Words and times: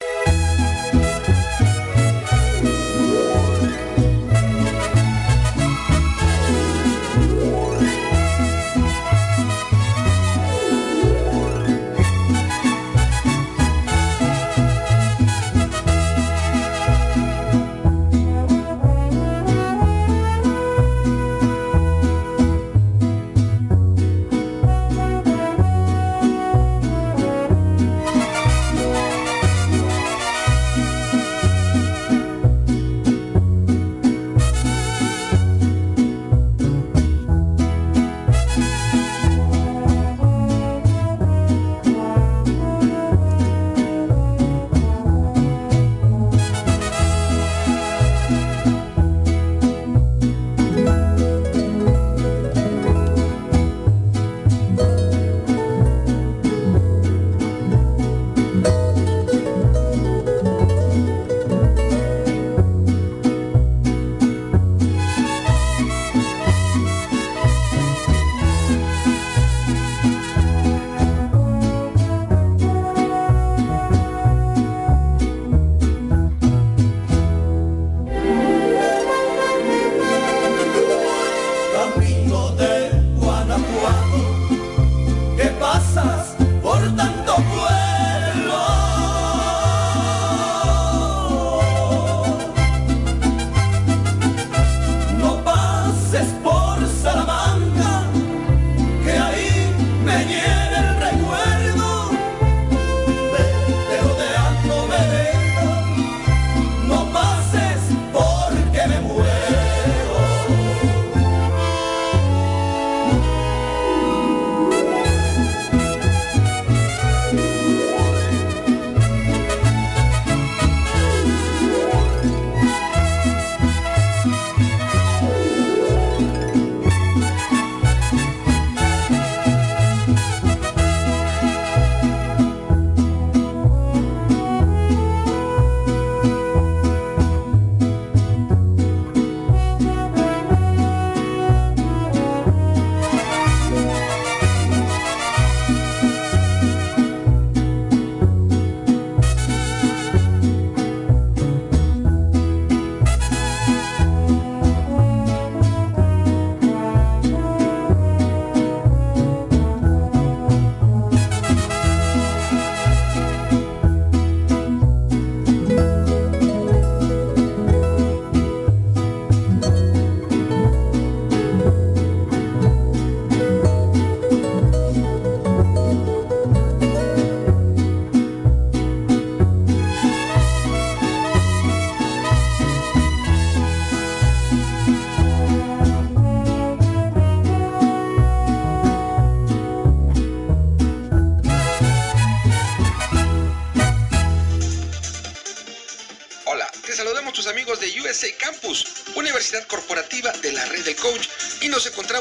Bye. 0.00 0.35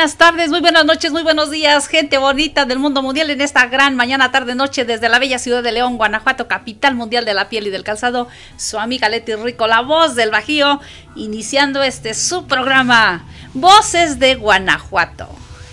Buenas 0.00 0.16
tardes, 0.16 0.48
muy 0.48 0.60
buenas 0.60 0.86
noches, 0.86 1.12
muy 1.12 1.22
buenos 1.22 1.50
días, 1.50 1.86
gente 1.86 2.16
bonita 2.16 2.64
del 2.64 2.78
mundo 2.78 3.02
mundial 3.02 3.28
en 3.28 3.42
esta 3.42 3.66
gran 3.66 3.96
mañana, 3.96 4.32
tarde, 4.32 4.54
noche 4.54 4.86
desde 4.86 5.10
la 5.10 5.18
bella 5.18 5.38
ciudad 5.38 5.62
de 5.62 5.72
León, 5.72 5.98
Guanajuato, 5.98 6.48
capital 6.48 6.94
mundial 6.94 7.26
de 7.26 7.34
la 7.34 7.50
piel 7.50 7.66
y 7.66 7.70
del 7.70 7.84
calzado. 7.84 8.26
Su 8.56 8.78
amiga 8.78 9.10
Leti 9.10 9.34
Rico, 9.34 9.66
la 9.66 9.82
voz 9.82 10.14
del 10.14 10.30
Bajío, 10.30 10.80
iniciando 11.16 11.82
este 11.82 12.14
su 12.14 12.46
programa, 12.46 13.26
Voces 13.52 14.18
de 14.18 14.36
Guanajuato. 14.36 15.28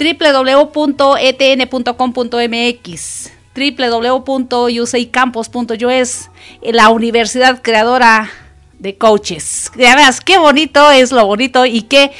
www.etn.com.mx, 0.00 1.30
www.useicampos.us, 3.54 6.30
la 6.62 6.88
universidad 6.88 7.60
creadora 7.60 8.30
de 8.78 8.96
coaches. 8.96 9.70
Ya 9.76 9.94
veas, 9.94 10.22
qué 10.22 10.38
bonito 10.38 10.90
es 10.90 11.12
lo 11.12 11.26
bonito 11.26 11.66
y 11.66 11.82
qué, 11.82 12.12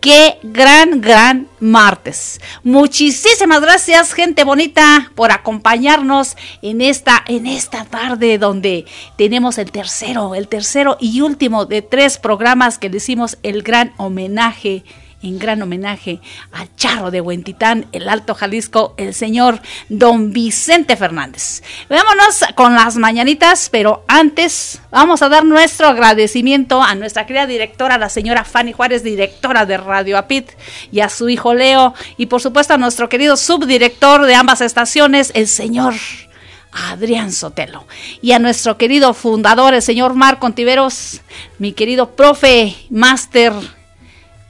qué 0.00 0.38
gran, 0.44 1.00
gran 1.00 1.48
martes. 1.58 2.40
Muchísimas 2.62 3.60
gracias, 3.60 4.12
gente 4.12 4.44
bonita, 4.44 5.10
por 5.16 5.32
acompañarnos 5.32 6.36
en 6.62 6.82
esta, 6.82 7.24
en 7.26 7.48
esta 7.48 7.84
tarde 7.84 8.38
donde 8.38 8.84
tenemos 9.16 9.58
el 9.58 9.72
tercero, 9.72 10.36
el 10.36 10.46
tercero 10.46 10.96
y 11.00 11.20
último 11.20 11.66
de 11.66 11.82
tres 11.82 12.18
programas 12.18 12.78
que 12.78 12.90
le 12.90 12.98
hicimos 12.98 13.38
el 13.42 13.64
gran 13.64 13.92
homenaje 13.96 14.84
en 15.26 15.38
gran 15.38 15.60
homenaje 15.62 16.20
al 16.52 16.74
charro 16.76 17.10
de 17.10 17.20
Huentitán, 17.20 17.86
el 17.92 18.08
Alto 18.08 18.34
Jalisco, 18.34 18.94
el 18.96 19.14
señor 19.14 19.60
don 19.88 20.32
Vicente 20.32 20.96
Fernández. 20.96 21.62
Vámonos 21.88 22.44
con 22.54 22.74
las 22.74 22.96
mañanitas, 22.96 23.68
pero 23.70 24.04
antes 24.08 24.80
vamos 24.90 25.22
a 25.22 25.28
dar 25.28 25.44
nuestro 25.44 25.88
agradecimiento 25.88 26.82
a 26.82 26.94
nuestra 26.94 27.26
querida 27.26 27.46
directora, 27.46 27.98
la 27.98 28.08
señora 28.08 28.44
Fanny 28.44 28.72
Juárez, 28.72 29.02
directora 29.02 29.66
de 29.66 29.76
Radio 29.76 30.18
Apit, 30.18 30.50
y 30.92 31.00
a 31.00 31.08
su 31.08 31.28
hijo 31.28 31.54
Leo, 31.54 31.94
y 32.16 32.26
por 32.26 32.40
supuesto 32.40 32.74
a 32.74 32.78
nuestro 32.78 33.08
querido 33.08 33.36
subdirector 33.36 34.26
de 34.26 34.34
ambas 34.34 34.60
estaciones, 34.60 35.32
el 35.34 35.48
señor 35.48 35.94
Adrián 36.72 37.32
Sotelo. 37.32 37.86
Y 38.22 38.32
a 38.32 38.38
nuestro 38.38 38.76
querido 38.76 39.14
fundador, 39.14 39.74
el 39.74 39.82
señor 39.82 40.14
Marco 40.14 40.46
Ontiveros, 40.46 41.20
mi 41.58 41.72
querido 41.72 42.14
profe, 42.14 42.76
máster 42.90 43.52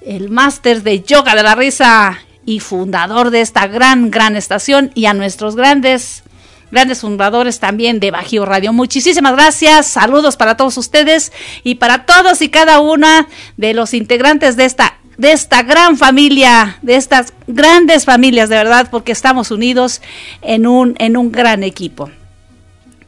el 0.06 0.30
máster 0.30 0.82
de 0.84 1.02
yoga 1.02 1.34
de 1.34 1.42
la 1.42 1.56
risa 1.56 2.20
y 2.44 2.60
fundador 2.60 3.30
de 3.30 3.40
esta 3.40 3.66
gran, 3.66 4.10
gran 4.10 4.36
estación 4.36 4.92
y 4.94 5.06
a 5.06 5.14
nuestros 5.14 5.56
grandes, 5.56 6.22
grandes 6.70 7.00
fundadores 7.00 7.58
también 7.58 7.98
de 7.98 8.12
Bajío 8.12 8.46
Radio. 8.46 8.72
Muchísimas 8.72 9.32
gracias, 9.32 9.88
saludos 9.88 10.36
para 10.36 10.56
todos 10.56 10.78
ustedes 10.78 11.32
y 11.64 11.74
para 11.74 12.06
todos 12.06 12.40
y 12.40 12.48
cada 12.48 12.78
una 12.78 13.26
de 13.56 13.74
los 13.74 13.94
integrantes 13.94 14.56
de 14.56 14.64
esta 14.64 14.98
de 15.18 15.32
esta 15.32 15.62
gran 15.62 15.96
familia, 15.96 16.78
de 16.82 16.96
estas 16.96 17.32
grandes 17.46 18.04
familias, 18.04 18.50
de 18.50 18.56
verdad, 18.56 18.88
porque 18.90 19.12
estamos 19.12 19.50
unidos 19.50 20.02
en 20.42 20.66
un, 20.66 20.94
en 20.98 21.16
un 21.16 21.32
gran 21.32 21.62
equipo. 21.62 22.10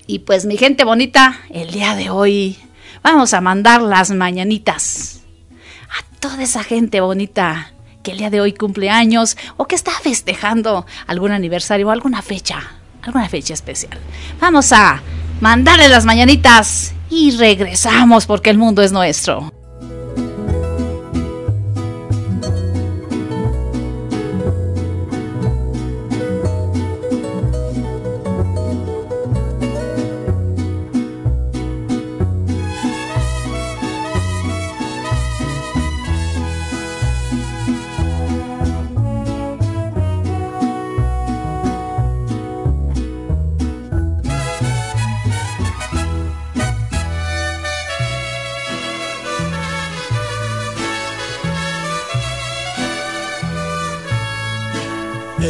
Y 0.06 0.20
pues 0.20 0.46
mi 0.46 0.56
gente 0.56 0.84
bonita, 0.84 1.38
el 1.50 1.70
día 1.70 1.94
de 1.96 2.08
hoy 2.08 2.56
vamos 3.02 3.34
a 3.34 3.42
mandar 3.42 3.82
las 3.82 4.10
mañanitas 4.10 5.17
toda 6.18 6.42
esa 6.42 6.62
gente 6.62 7.00
bonita 7.00 7.72
que 8.02 8.12
el 8.12 8.18
día 8.18 8.30
de 8.30 8.40
hoy 8.40 8.52
cumple 8.52 8.90
años 8.90 9.36
o 9.56 9.66
que 9.66 9.74
está 9.74 9.92
festejando 10.02 10.86
algún 11.06 11.32
aniversario 11.32 11.88
o 11.88 11.90
alguna 11.90 12.22
fecha, 12.22 12.60
alguna 13.02 13.28
fecha 13.28 13.54
especial. 13.54 13.98
Vamos 14.40 14.72
a 14.72 15.02
mandarle 15.40 15.88
las 15.88 16.04
mañanitas 16.04 16.94
y 17.10 17.36
regresamos 17.36 18.26
porque 18.26 18.50
el 18.50 18.58
mundo 18.58 18.82
es 18.82 18.92
nuestro. 18.92 19.52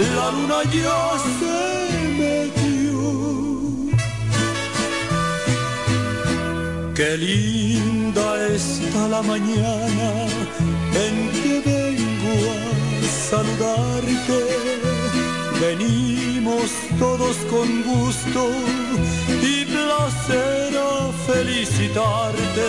la 0.00 0.30
luna 0.30 0.62
ya 0.72 1.00
se 1.38 1.58
metió. 2.20 3.00
Qué 6.94 7.16
linda 7.16 8.46
está 8.54 9.08
la 9.08 9.22
mañana 9.22 10.08
en 11.04 11.14
que 11.42 11.54
vengo 11.70 12.34
a 12.52 13.08
saludarte. 13.28 14.40
Venimos 15.60 16.70
todos 16.98 17.36
con 17.50 17.82
gusto 17.82 18.50
y 19.42 19.64
placer 19.64 20.78
a 20.78 21.12
felicitarte 21.26 22.68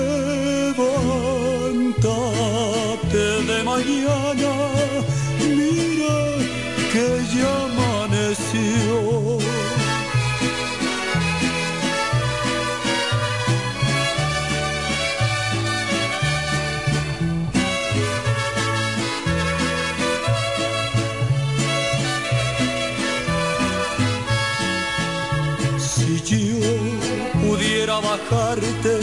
Mañana, 3.71 4.53
mira 5.39 6.17
que 6.91 7.07
ya 7.33 7.51
amaneció. 7.65 9.31
bajarte 27.99 28.99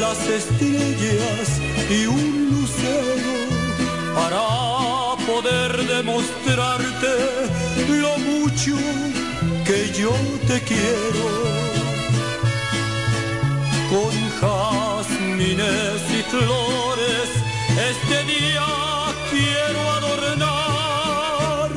las 0.00 0.18
estrellas 0.28 1.48
y 1.90 2.06
un 2.06 2.48
lucero 2.50 3.41
para 4.14 5.16
poder 5.26 5.86
demostrarte 5.86 7.14
lo 7.88 8.18
mucho 8.18 8.76
que 9.64 9.92
yo 9.92 10.12
te 10.46 10.60
quiero. 10.62 11.26
Con 13.90 14.14
jazmines 14.40 16.02
y 16.18 16.22
flores 16.30 17.28
este 17.90 18.18
día 18.34 18.68
quiero 19.30 19.80
adornar. 19.98 21.70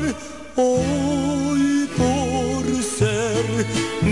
Hoy 0.55 1.89
por 1.97 2.63
ser 2.83 3.45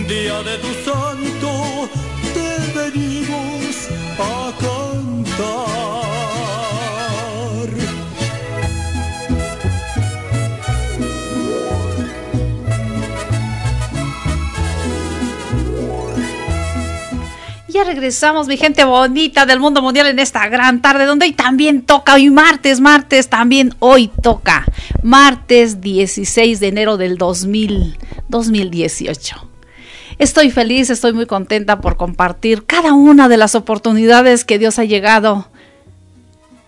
día 0.07 0.37
de 0.43 0.57
tu 0.57 0.71
santo 0.83 1.73
venimos 2.75 3.62
Regresamos, 17.85 18.47
mi 18.47 18.55
gente 18.55 18.85
bonita 18.85 19.45
del 19.45 19.59
mundo 19.59 19.81
mundial 19.81 20.07
en 20.07 20.19
esta 20.19 20.47
gran 20.47 20.81
tarde, 20.81 21.05
donde 21.05 21.25
hoy 21.25 21.33
también 21.33 21.81
toca, 21.81 22.13
hoy 22.13 22.29
martes, 22.29 22.79
martes, 22.79 23.29
también 23.29 23.75
hoy 23.79 24.09
toca, 24.21 24.65
martes 25.01 25.81
16 25.81 26.59
de 26.61 26.67
enero 26.67 26.95
del 26.97 27.17
2000, 27.17 27.97
2018. 28.29 29.49
Estoy 30.17 30.49
feliz, 30.49 30.89
estoy 30.89 31.11
muy 31.11 31.25
contenta 31.25 31.81
por 31.81 31.97
compartir 31.97 32.65
cada 32.65 32.93
una 32.93 33.27
de 33.27 33.37
las 33.37 33.53
oportunidades 33.53 34.45
que 34.45 34.59
Dios 34.59 34.79
ha 34.79 34.85
llegado 34.85 35.49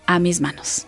a 0.06 0.18
mis 0.18 0.40
manos. 0.40 0.86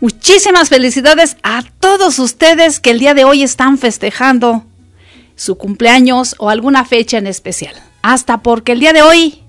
Muchísimas 0.00 0.70
felicidades 0.70 1.36
a 1.42 1.62
todos 1.80 2.18
ustedes 2.18 2.80
que 2.80 2.90
el 2.90 2.98
día 2.98 3.14
de 3.14 3.24
hoy 3.24 3.42
están 3.42 3.76
festejando 3.76 4.64
su 5.36 5.56
cumpleaños 5.56 6.34
o 6.38 6.48
alguna 6.48 6.84
fecha 6.84 7.18
en 7.18 7.26
especial. 7.26 7.74
Hasta 8.06 8.42
porque 8.42 8.72
el 8.72 8.80
día 8.80 8.92
de 8.92 9.00
hoy 9.00 9.40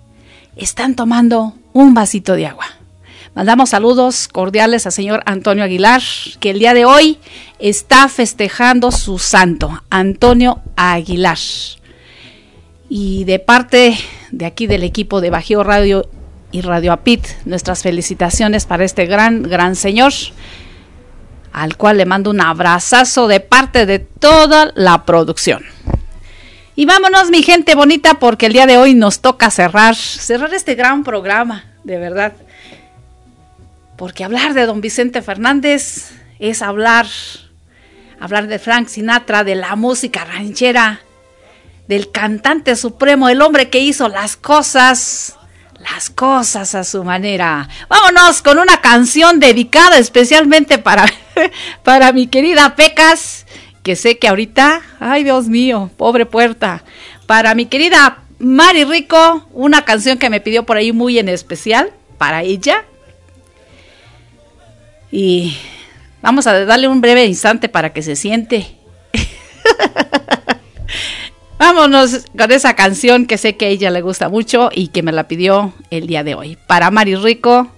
están 0.55 0.95
tomando 0.95 1.55
un 1.73 1.93
vasito 1.93 2.35
de 2.35 2.47
agua. 2.47 2.63
Mandamos 3.35 3.71
saludos 3.71 4.29
cordiales 4.29 4.85
al 4.85 4.93
señor 4.93 5.23
Antonio 5.25 5.65
Aguilar, 5.65 6.01
que 6.39 6.51
el 6.51 6.59
día 6.59 6.73
de 6.73 6.85
hoy 6.85 7.17
está 7.59 8.07
festejando 8.07 8.93
su 8.93 9.19
santo, 9.19 9.83
Antonio 9.89 10.61
Aguilar. 10.77 11.37
Y 12.87 13.25
de 13.25 13.39
parte 13.39 13.97
de 14.31 14.45
aquí 14.45 14.67
del 14.67 14.83
equipo 14.83 15.19
de 15.19 15.31
Bajío 15.31 15.61
Radio 15.61 16.09
y 16.53 16.61
Radio 16.61 16.93
Apit, 16.93 17.27
nuestras 17.43 17.83
felicitaciones 17.83 18.65
para 18.65 18.85
este 18.85 19.05
gran, 19.05 19.43
gran 19.43 19.75
señor, 19.75 20.13
al 21.51 21.75
cual 21.75 21.97
le 21.97 22.05
mando 22.05 22.29
un 22.29 22.39
abrazazo 22.39 23.27
de 23.27 23.41
parte 23.41 23.85
de 23.85 23.99
toda 23.99 24.71
la 24.75 25.03
producción. 25.03 25.65
Y 26.77 26.83
vámonos, 26.85 27.29
mi 27.29 27.41
gente 27.41 27.73
bonita, 27.73 28.15
porque 28.15 28.47
el 28.47 28.53
día 28.53 28.65
de 28.65 28.77
hoy 28.77 28.95
nos 28.95 29.21
toca 29.21 29.49
cerrar, 29.49 29.95
cerrar 29.95 30.53
este 30.53 30.75
gran 30.75 31.05
programa, 31.05 31.63
de 31.85 31.97
verdad. 31.97 32.33
Porque 33.95 34.25
hablar 34.25 34.53
de 34.53 34.65
don 34.65 34.81
Vicente 34.81 35.21
Fernández 35.21 36.11
es 36.37 36.61
hablar, 36.61 37.07
hablar 38.19 38.47
de 38.47 38.59
Frank 38.59 38.89
Sinatra, 38.89 39.45
de 39.45 39.55
la 39.55 39.77
música 39.77 40.25
ranchera, 40.25 40.99
del 41.87 42.11
cantante 42.11 42.75
supremo, 42.75 43.29
el 43.29 43.41
hombre 43.41 43.69
que 43.69 43.79
hizo 43.79 44.09
las 44.09 44.35
cosas, 44.35 45.37
las 45.79 46.09
cosas 46.09 46.75
a 46.75 46.83
su 46.83 47.05
manera. 47.05 47.69
Vámonos 47.87 48.41
con 48.41 48.59
una 48.59 48.81
canción 48.81 49.39
dedicada 49.39 49.97
especialmente 49.97 50.77
para, 50.77 51.05
para 51.83 52.11
mi 52.11 52.27
querida 52.27 52.75
Pecas, 52.75 53.45
que 53.85 53.95
sé 53.95 54.17
que 54.17 54.27
ahorita, 54.27 54.81
ay 54.99 55.23
Dios 55.23 55.47
mío, 55.47 55.91
pobre 55.95 56.25
puerta, 56.25 56.83
para 57.27 57.53
mi 57.53 57.67
querida 57.67 58.23
Mari 58.39 58.83
Rico, 58.83 59.47
una 59.53 59.85
canción 59.85 60.17
que 60.17 60.31
me 60.31 60.41
pidió 60.41 60.65
por 60.65 60.77
ahí 60.77 60.91
muy 60.91 61.19
en 61.19 61.29
especial, 61.29 61.91
para 62.17 62.41
ella, 62.41 62.83
y 65.11 65.55
vamos 66.23 66.47
a 66.47 66.65
darle 66.65 66.87
un 66.87 66.99
breve 66.99 67.25
instante 67.25 67.69
para 67.69 67.93
que 67.93 68.01
se 68.01 68.15
siente. 68.15 68.75
Vámonos 71.59 72.25
con 72.35 72.51
esa 72.51 72.75
canción 72.75 73.27
que 73.27 73.37
sé 73.37 73.55
que 73.55 73.67
a 73.67 73.69
ella 73.69 73.91
le 73.91 74.01
gusta 74.01 74.29
mucho 74.29 74.71
y 74.73 74.87
que 74.87 75.03
me 75.03 75.11
la 75.11 75.27
pidió 75.27 75.75
el 75.91 76.07
día 76.07 76.23
de 76.23 76.33
hoy. 76.33 76.57
Para 76.65 76.89
Mari 76.89 77.17
Rico 77.17 77.69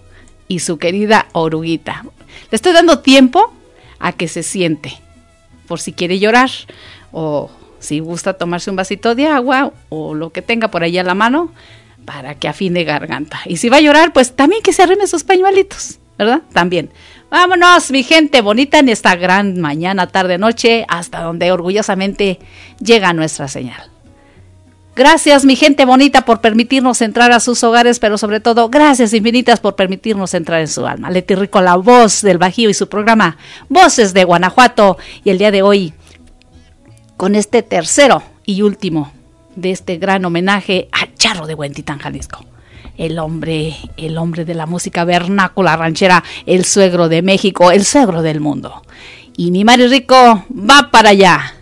y 0.47 0.59
su 0.59 0.77
querida 0.77 1.27
oruguita. 1.33 2.05
Le 2.49 2.55
estoy 2.55 2.71
dando 2.71 2.99
tiempo 2.99 3.53
a 3.99 4.13
que 4.13 4.29
se 4.29 4.41
siente. 4.41 5.01
Por 5.67 5.79
si 5.79 5.93
quiere 5.93 6.19
llorar 6.19 6.49
o 7.11 7.49
si 7.79 7.99
gusta 7.99 8.33
tomarse 8.33 8.69
un 8.69 8.75
vasito 8.75 9.15
de 9.15 9.27
agua 9.27 9.73
o 9.89 10.13
lo 10.13 10.31
que 10.31 10.41
tenga 10.41 10.69
por 10.69 10.83
ahí 10.83 10.97
a 10.97 11.03
la 11.03 11.13
mano 11.13 11.51
para 12.05 12.35
que 12.35 12.47
afine 12.47 12.83
garganta. 12.83 13.39
Y 13.45 13.57
si 13.57 13.69
va 13.69 13.77
a 13.77 13.81
llorar, 13.81 14.13
pues 14.13 14.35
también 14.35 14.61
que 14.63 14.73
se 14.73 14.81
arrime 14.81 15.07
sus 15.07 15.23
pañuelitos, 15.23 15.99
¿verdad? 16.17 16.41
También. 16.53 16.89
Vámonos, 17.29 17.91
mi 17.91 18.03
gente 18.03 18.41
bonita, 18.41 18.79
en 18.79 18.87
esta 18.87 19.15
gran 19.17 19.59
mañana, 19.59 20.07
tarde, 20.07 20.37
noche, 20.37 20.85
hasta 20.87 21.21
donde 21.21 21.51
orgullosamente 21.51 22.39
llega 22.79 23.11
nuestra 23.11 23.49
señal. 23.49 23.91
Gracias, 24.97 25.45
mi 25.45 25.55
gente 25.55 25.85
bonita, 25.85 26.25
por 26.25 26.41
permitirnos 26.41 27.03
entrar 27.03 27.31
a 27.31 27.39
sus 27.39 27.63
hogares, 27.63 27.99
pero 27.99 28.17
sobre 28.17 28.39
todo, 28.39 28.67
gracias 28.69 29.13
infinitas 29.13 29.59
por 29.59 29.75
permitirnos 29.75 30.33
entrar 30.33 30.59
en 30.59 30.67
su 30.67 30.87
alma. 30.87 31.11
Leti 31.11 31.35
Rico, 31.35 31.61
la 31.61 31.75
voz 31.75 32.23
del 32.23 32.39
Bajío 32.39 32.67
y 32.67 32.73
su 32.73 32.89
programa 32.89 33.37
Voces 33.69 34.15
de 34.15 34.23
Guanajuato. 34.23 34.97
Y 35.23 35.29
el 35.29 35.37
día 35.37 35.51
de 35.51 35.61
hoy, 35.61 35.93
con 37.15 37.35
este 37.35 37.61
tercero 37.61 38.23
y 38.43 38.63
último 38.63 39.13
de 39.55 39.69
este 39.69 39.97
gran 39.97 40.25
homenaje 40.25 40.89
a 40.91 41.13
Charro 41.13 41.45
de 41.45 41.53
Huentitán, 41.53 41.99
Jalisco 41.99 42.43
el 42.97 43.19
hombre, 43.19 43.75
el 43.97 44.17
hombre 44.17 44.43
de 44.45 44.55
la 44.55 44.65
música 44.65 45.05
vernácula 45.05 45.77
ranchera, 45.77 46.23
el 46.47 46.65
suegro 46.65 47.07
de 47.07 47.21
México, 47.21 47.71
el 47.71 47.85
suegro 47.85 48.23
del 48.23 48.39
mundo. 48.39 48.81
Y 49.37 49.51
mi 49.51 49.63
Mari 49.63 49.85
Rico 49.85 50.45
va 50.49 50.89
para 50.89 51.09
allá. 51.09 51.56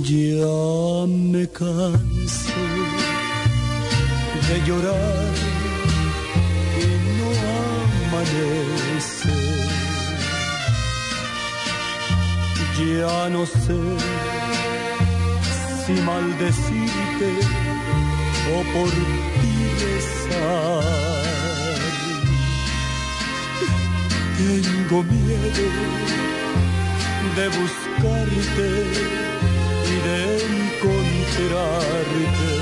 Ya 0.00 1.06
me 1.06 1.46
canso 1.48 2.62
de 4.48 4.56
llorar 4.66 5.34
y 6.80 6.86
no 7.18 7.28
amanece. 8.08 9.36
Ya 12.78 13.28
no 13.28 13.44
sé 13.44 13.80
si 15.84 15.92
maldecirte 16.00 17.30
o 18.50 18.62
por 18.72 18.90
ti 19.40 19.54
rezar. 19.82 21.02
Tengo 24.38 25.02
miedo 25.02 25.66
de 27.36 27.44
buscarte 27.58 29.12
encontrarte. 31.32 32.52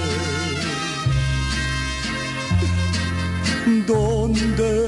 Donde 3.87 4.87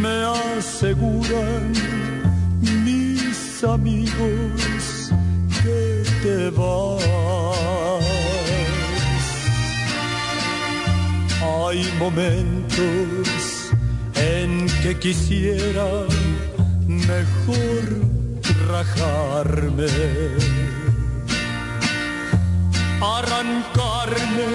me 0.00 0.24
aseguran 0.56 1.72
mis 2.84 3.64
amigos 3.64 5.12
que 5.62 6.04
te 6.22 6.50
vas. 6.50 7.04
Hay 11.42 11.80
momentos 11.98 13.70
en 14.14 14.66
que 14.82 14.98
quisiera 14.98 16.06
mejor 16.86 17.84
rajarme, 18.68 19.86
arrancarme 23.04 24.48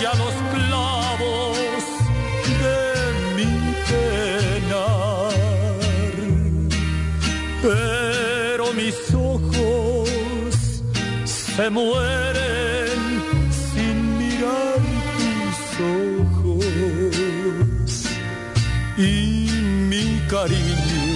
ya 0.00 0.12
los 0.14 0.34
clavos 0.54 1.84
de 2.62 2.80
mi 3.36 3.52
penar, 3.88 5.32
pero 7.62 8.64
mis 8.72 8.96
ojos 9.14 10.48
se 11.24 11.70
mueren 11.70 13.00
sin 13.72 14.18
mirar 14.18 14.80
tus 15.16 15.58
ojos 16.20 16.66
y 18.96 19.48
mi 19.90 20.06
cariño 20.28 21.06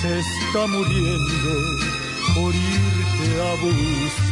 se 0.00 0.10
está 0.20 0.66
muriendo 0.66 1.52
por 2.34 2.52
irte 2.54 3.28
a 3.40 3.52
buscar. 3.62 4.23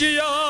Ya 0.00 0.49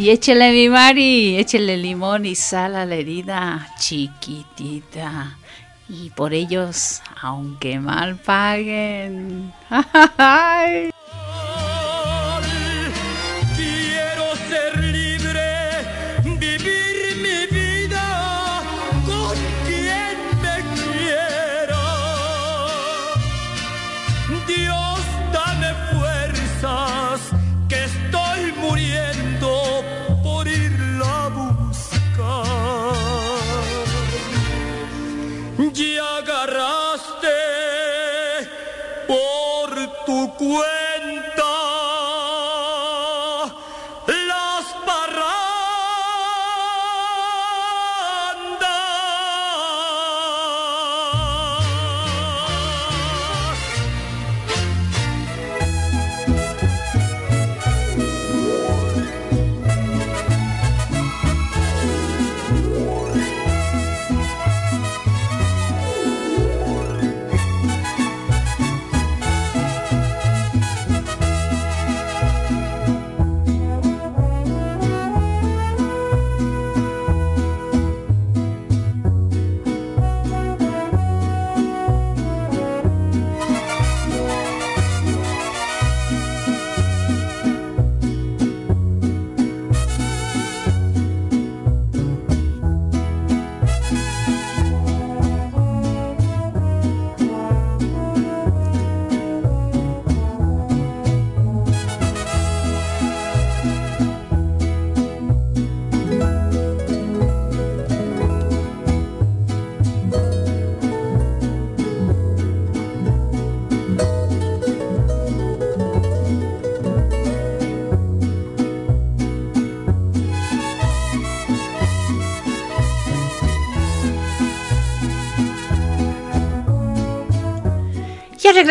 Y 0.00 0.08
échele 0.08 0.50
mi 0.52 0.70
Mari, 0.70 1.36
échele 1.36 1.76
limón 1.76 2.24
y 2.24 2.34
sal 2.34 2.74
a 2.74 2.86
la 2.86 2.94
herida 2.94 3.68
chiquitita. 3.78 5.36
Y 5.90 6.08
por 6.08 6.32
ellos, 6.32 7.02
aunque 7.20 7.78
mal 7.78 8.16
paguen. 8.16 9.52
Ay. 10.16 10.90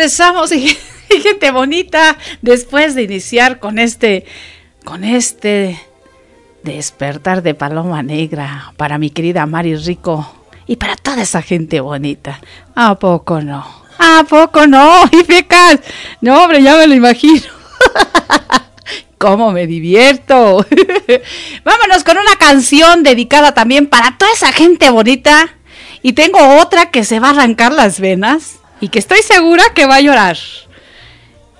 Regresamos 0.00 0.50
y, 0.52 0.78
gente 1.22 1.50
bonita 1.50 2.16
después 2.40 2.94
de 2.94 3.02
iniciar 3.02 3.58
con 3.58 3.78
este 3.78 4.24
con 4.82 5.04
este 5.04 5.78
despertar 6.62 7.42
de 7.42 7.52
paloma 7.52 8.02
negra 8.02 8.72
para 8.78 8.96
mi 8.96 9.10
querida 9.10 9.44
Mari 9.44 9.76
Rico 9.76 10.26
y 10.66 10.76
para 10.76 10.96
toda 10.96 11.20
esa 11.20 11.42
gente 11.42 11.80
bonita. 11.80 12.40
¿A 12.74 12.98
poco 12.98 13.42
no? 13.42 13.66
¿A 13.98 14.24
poco 14.26 14.66
no? 14.66 15.02
Y 15.12 15.22
fecas. 15.24 15.80
No, 16.22 16.44
hombre, 16.44 16.62
ya 16.62 16.76
me 16.78 16.86
lo 16.86 16.94
imagino. 16.94 17.42
¿Cómo 19.18 19.52
me 19.52 19.66
divierto? 19.66 20.64
Vámonos 21.64 22.04
con 22.04 22.16
una 22.16 22.36
canción 22.38 23.02
dedicada 23.02 23.52
también 23.52 23.86
para 23.86 24.16
toda 24.16 24.32
esa 24.32 24.50
gente 24.52 24.88
bonita. 24.88 25.56
Y 26.02 26.14
tengo 26.14 26.38
otra 26.58 26.90
que 26.90 27.04
se 27.04 27.20
va 27.20 27.28
a 27.28 27.30
arrancar 27.32 27.72
las 27.72 28.00
venas 28.00 28.59
y 28.80 28.88
que 28.88 28.98
estoy 28.98 29.22
segura 29.22 29.64
que 29.74 29.86
va 29.86 29.96
a 29.96 30.00
llorar. 30.00 30.36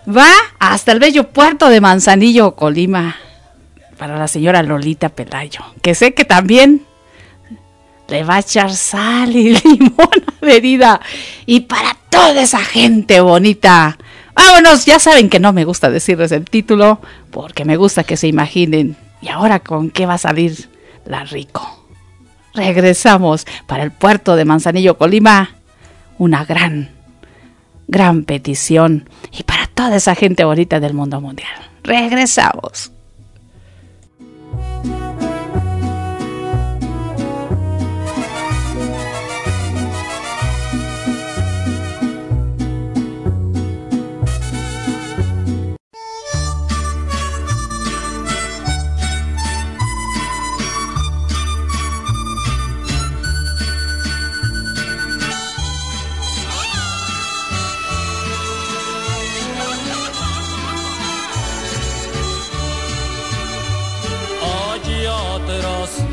Va 0.09 0.33
hasta 0.59 0.93
el 0.93 0.99
bello 0.99 1.29
puerto 1.29 1.69
de 1.69 1.81
Manzanillo, 1.81 2.57
Colima, 2.57 3.17
para 3.99 4.19
la 4.19 4.29
señora 4.29 4.63
Lolita 4.63 5.11
Pelayo, 5.11 5.61
que 5.83 5.95
sé 5.95 6.15
que 6.15 6.25
también 6.25 6.87
le 8.09 8.25
va 8.25 8.37
a 8.37 8.41
echar 8.41 8.73
sal 8.73 9.35
y 9.37 9.55
limón 9.65 10.25
a. 10.41 11.01
Y 11.47 11.61
para 11.61 11.97
toda 12.09 12.43
esa 12.43 12.59
gente 12.59 13.21
bonita. 13.21 13.99
Vámonos, 14.35 14.85
ya 14.85 14.99
saben 14.99 15.29
que 15.29 15.39
no 15.39 15.53
me 15.53 15.65
gusta 15.65 15.91
decirles 15.91 16.33
el 16.33 16.45
título, 16.45 17.01
porque 17.31 17.65
me 17.65 17.77
gusta 17.77 18.05
que 18.05 18.17
se 18.17 18.27
imaginen. 18.27 18.97
¿Y 19.23 19.29
ahora 19.29 19.61
con 19.61 19.91
qué 19.91 20.07
va 20.07 20.15
a 20.15 20.19
salir 20.19 20.69
la 21.05 21.25
rico? 21.25 21.87
Regresamos 22.55 23.47
para 23.67 23.83
el 23.83 23.93
puerto 23.93 24.35
de 24.35 24.45
Manzanillo, 24.45 24.99
Colima. 24.99 25.51
Una 26.19 26.45
gran, 26.45 26.91
gran 27.91 28.25
petición. 28.25 29.09
Y 29.33 29.43
para 29.43 29.67
toda 29.67 29.97
esa 29.97 30.15
gente 30.15 30.45
bonita 30.45 30.81
del 30.81 30.95
mundo 30.95 31.21
mundial. 31.21 31.51
Regresamos. 31.83 32.93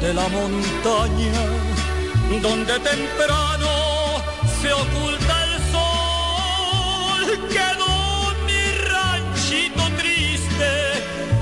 De 0.08 0.13
la 0.13 0.28
montaña, 0.30 1.41
donde 2.41 2.74
temprano 2.80 3.74
se 4.62 4.70
oculta 4.72 5.34
el 5.48 5.54
sol, 5.74 7.24
quedó 7.56 7.96
mi 8.48 8.63
ranchito 8.93 9.84
triste 10.02 10.72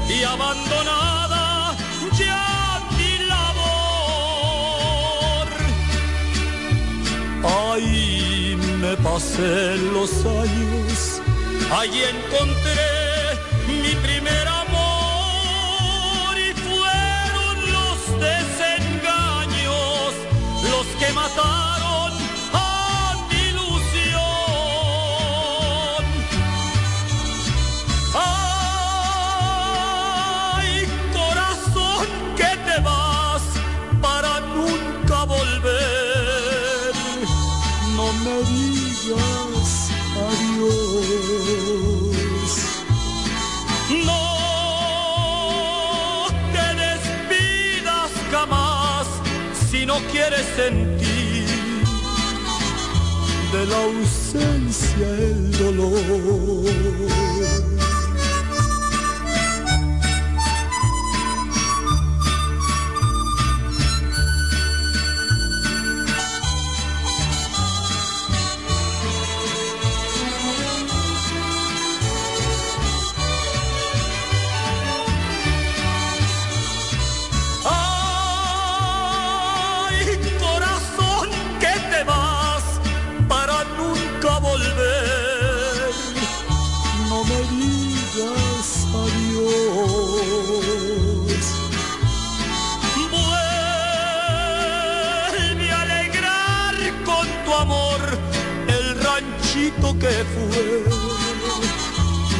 y 0.10 0.18
abandonada 0.24 1.76
ya 2.18 2.46
mi 2.98 3.12
labor. 3.34 4.68
Ahí 7.60 8.58
me 8.82 8.94
pasé 8.98 9.54
los 9.94 10.12
años, 10.26 11.22
ahí 11.78 11.98
encontré 12.14 12.95
quieres 50.28 50.46
sentir 50.56 51.46
de 53.52 53.66
la 53.68 53.84
ausencia 53.84 55.08
el 55.08 55.52
dolor. 55.52 57.06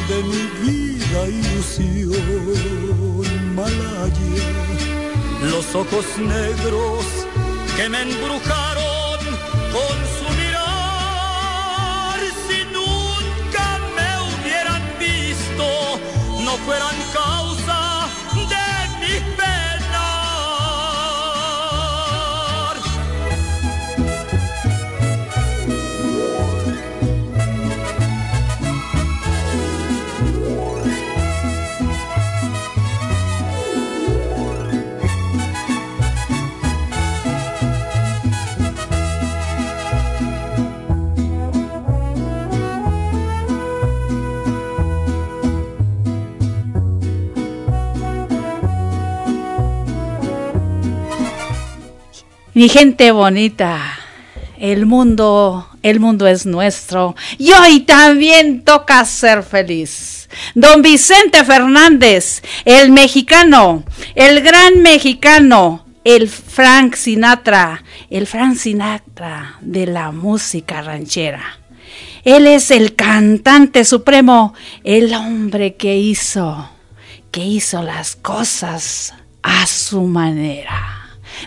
De 0.08 0.18
mi 0.22 0.44
vida 0.62 1.20
ilusión 1.28 2.16
malaya 3.54 4.46
los 5.50 5.74
ojos 5.74 6.04
negros 6.18 7.04
que 7.76 7.88
me 7.88 8.02
embrujaron 8.02 9.18
con 9.72 9.96
su 10.16 10.26
mirar. 10.40 12.18
Si 12.46 12.58
nunca 12.72 13.66
me 13.96 14.10
hubieran 14.26 14.82
visto, 14.98 15.66
no 16.44 16.52
fueran 16.64 16.96
Mi 52.56 52.70
gente 52.70 53.12
bonita, 53.12 53.98
el 54.58 54.86
mundo, 54.86 55.68
el 55.82 56.00
mundo 56.00 56.26
es 56.26 56.46
nuestro 56.46 57.14
y 57.36 57.52
hoy 57.52 57.80
también 57.80 58.64
toca 58.64 59.04
ser 59.04 59.42
feliz. 59.42 60.30
Don 60.54 60.80
Vicente 60.80 61.44
Fernández, 61.44 62.42
el 62.64 62.92
mexicano, 62.92 63.84
el 64.14 64.40
gran 64.40 64.80
mexicano, 64.80 65.84
el 66.02 66.30
Frank 66.30 66.94
Sinatra, 66.94 67.84
el 68.08 68.26
Frank 68.26 68.56
Sinatra 68.56 69.58
de 69.60 69.84
la 69.84 70.10
música 70.10 70.80
ranchera. 70.80 71.60
Él 72.24 72.46
es 72.46 72.70
el 72.70 72.94
cantante 72.94 73.84
supremo, 73.84 74.54
el 74.82 75.12
hombre 75.12 75.74
que 75.74 75.98
hizo, 75.98 76.70
que 77.30 77.44
hizo 77.44 77.82
las 77.82 78.16
cosas 78.16 79.12
a 79.42 79.66
su 79.66 80.04
manera. 80.04 80.95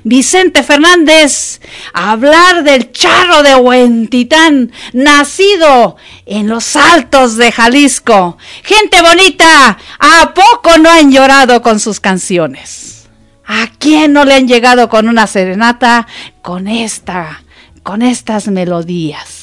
Vicente 0.04 0.64
Fernández, 0.64 1.62
hablar 1.94 2.64
del 2.64 2.92
charro 2.92 3.44
de 3.44 3.56
Huentitán, 3.56 4.72
nacido 4.94 5.98
en 6.26 6.48
los 6.48 6.76
altos 6.76 7.38
de 7.38 7.52
Jalisco. 7.52 8.38
Gente 8.64 9.02
bonita, 9.02 9.78
¿a 10.00 10.34
poco 10.34 10.78
no 10.78 10.90
han 10.90 11.12
llorado 11.12 11.62
con 11.62 11.80
sus 11.80 12.00
canciones? 12.00 13.08
¿A 13.46 13.68
quién 13.80 14.14
no 14.14 14.26
le 14.26 14.36
han 14.36 14.48
llegado 14.48 14.90
con 14.90 15.10
una 15.10 15.26
serenata 15.26 16.08
con 16.42 16.68
esta, 16.68 17.44
con 17.82 18.02
estas 18.02 18.48
melodías? 18.48 19.39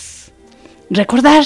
Recordar 0.91 1.45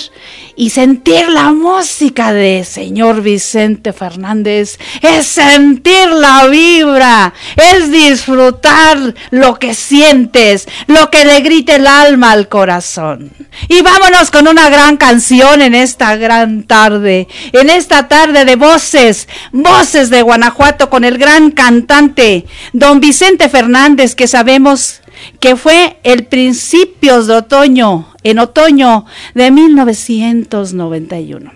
y 0.57 0.71
sentir 0.71 1.29
la 1.29 1.53
música 1.53 2.33
de 2.33 2.65
señor 2.65 3.23
Vicente 3.23 3.93
Fernández 3.93 4.79
es 5.01 5.27
sentir 5.27 6.09
la 6.09 6.47
vibra, 6.47 7.33
es 7.57 7.91
disfrutar 7.91 9.15
lo 9.31 9.59
que 9.59 9.75
sientes, 9.75 10.69
lo 10.87 11.11
que 11.11 11.25
le 11.25 11.41
grita 11.41 11.77
el 11.77 11.87
alma 11.87 12.33
al 12.33 12.49
corazón. 12.49 13.31
Y 13.69 13.83
vámonos 13.83 14.31
con 14.31 14.47
una 14.47 14.69
gran 14.69 14.97
canción 14.97 15.63
en 15.63 15.75
esta 15.75 16.17
gran 16.17 16.65
tarde, 16.65 17.27
en 17.53 17.71
esta 17.71 18.09
tarde 18.09 18.45
de 18.45 18.57
voces, 18.57 19.29
voces 19.53 20.11
de 20.11 20.23
Guanajuato 20.23 20.91
con 20.91 21.05
el 21.05 21.19
gran 21.19 21.51
cantante 21.51 22.45
don 22.73 23.01
Vicente 23.01 23.49
Fernández 23.49 24.15
que 24.15 24.27
sabemos 24.27 25.01
que 25.39 25.57
fue 25.57 25.99
el 26.03 26.27
principios 26.27 27.27
de 27.27 27.35
otoño, 27.35 28.10
en 28.23 28.39
otoño 28.39 29.07
de 29.35 29.51
1991. 29.51 31.53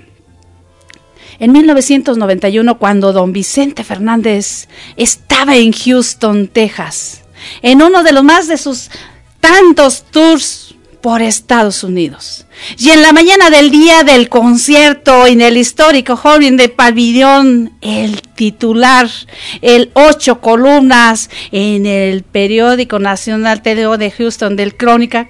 En 1.38 1.52
1991, 1.52 2.78
cuando 2.78 3.12
don 3.12 3.32
Vicente 3.32 3.84
Fernández 3.84 4.68
estaba 4.96 5.56
en 5.56 5.72
Houston, 5.72 6.48
Texas, 6.48 7.22
en 7.62 7.82
uno 7.82 8.02
de 8.02 8.12
los 8.12 8.22
más 8.22 8.46
de 8.46 8.56
sus 8.56 8.90
tantos 9.40 10.04
tours 10.10 10.74
por 11.04 11.20
Estados 11.20 11.84
Unidos. 11.84 12.46
Y 12.78 12.88
en 12.88 13.02
la 13.02 13.12
mañana 13.12 13.50
del 13.50 13.70
día 13.70 14.04
del 14.04 14.30
concierto 14.30 15.26
en 15.26 15.42
el 15.42 15.58
histórico 15.58 16.16
Joven 16.16 16.56
de 16.56 16.70
Pabellón, 16.70 17.74
el 17.82 18.22
titular, 18.22 19.10
el 19.60 19.90
ocho 19.92 20.40
columnas 20.40 21.28
en 21.52 21.84
el 21.84 22.22
periódico 22.22 23.00
nacional 23.00 23.60
TDO 23.60 23.98
de 23.98 24.12
Houston 24.12 24.56
del 24.56 24.78
Crónica, 24.78 25.28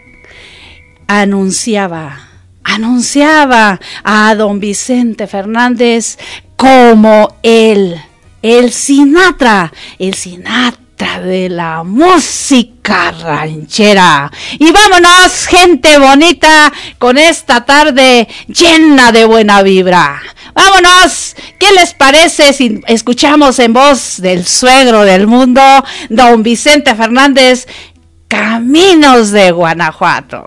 anunciaba, 1.06 2.28
anunciaba 2.62 3.80
a 4.02 4.34
don 4.34 4.60
Vicente 4.60 5.26
Fernández 5.26 6.18
como 6.56 7.36
el, 7.42 8.00
el 8.42 8.72
Sinatra, 8.72 9.72
el 9.98 10.14
Sinatra 10.14 10.84
de 11.22 11.48
la 11.48 11.82
música 11.82 13.10
ranchera. 13.12 14.30
Y 14.58 14.70
vámonos, 14.70 15.46
gente 15.46 15.98
bonita, 15.98 16.72
con 16.98 17.18
esta 17.18 17.64
tarde 17.64 18.28
llena 18.46 19.12
de 19.12 19.24
buena 19.24 19.62
vibra. 19.62 20.20
Vámonos, 20.54 21.34
¿qué 21.58 21.72
les 21.72 21.94
parece 21.94 22.52
si 22.52 22.80
escuchamos 22.86 23.58
en 23.58 23.72
voz 23.72 24.20
del 24.20 24.46
suegro 24.46 25.02
del 25.02 25.26
mundo, 25.26 25.62
don 26.10 26.42
Vicente 26.42 26.94
Fernández, 26.94 27.66
Caminos 28.28 29.30
de 29.32 29.50
Guanajuato? 29.50 30.46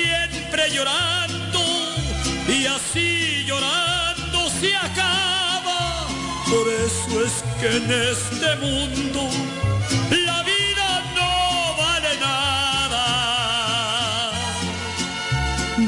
siempre 0.00 0.70
llorando 0.70 1.60
y 2.48 2.66
así 2.66 3.44
llorando 3.46 4.38
se 4.60 4.74
acaba. 4.76 6.06
Por 6.50 6.66
eso 6.68 7.24
es 7.26 7.34
que 7.60 7.68
en 7.76 7.90
este 8.12 8.48
mundo 8.56 9.20
la 10.26 10.42
vida 10.42 10.88
no 11.18 11.32
vale 11.82 12.12
nada. 12.28 13.04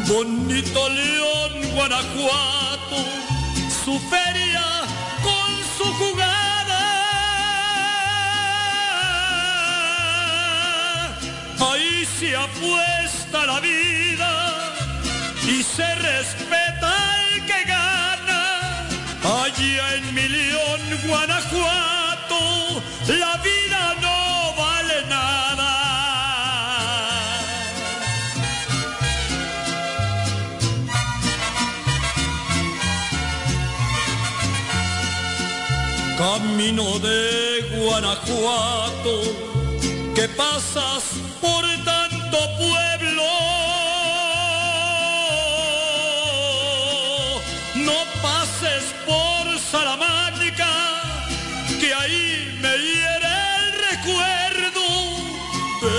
Bonito 0.06 0.88
león 0.88 1.52
Guanajuato, 1.74 2.98
su 3.84 3.98
feria 4.12 4.66
con 5.26 5.50
su 5.76 5.86
jugada. 6.00 6.82
Ahí 11.58 12.06
se 12.18 12.36
la 13.32 13.60
vida 13.60 14.74
y 15.48 15.62
se 15.62 15.94
respeta 15.94 16.92
el 17.34 17.46
que 17.46 17.64
gana. 17.64 18.86
Allá 19.24 19.94
en 19.96 20.14
mi 20.14 20.28
león, 20.28 20.80
Guanajuato, 21.06 22.82
la 23.08 23.36
vida 23.38 23.96
no 24.02 24.54
vale 24.62 25.06
nada. 25.08 25.72
Camino 36.18 36.98
de 36.98 37.78
Guanajuato, 37.78 39.14
que 40.14 40.28
pasas 40.28 41.02
por 41.40 41.64
tanto 41.84 42.38
pueblo. 42.58 42.91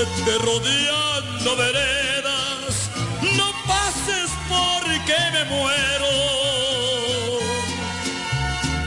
Vete 0.03 0.37
rodeando 0.39 1.55
veredas, 1.55 2.89
no 3.37 3.53
pases 3.65 4.29
porque 4.49 5.15
me 5.31 5.45
muero. 5.45 6.09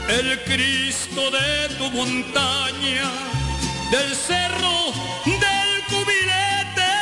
El 0.09 0.39
Cristo 0.43 1.31
de 1.31 1.69
tu 1.75 1.89
montaña, 1.89 3.09
del 3.89 4.15
cerro 4.15 4.93
del 5.25 5.83
cubilete, 5.89 6.93